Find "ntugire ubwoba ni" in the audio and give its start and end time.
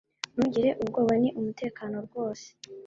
0.33-1.29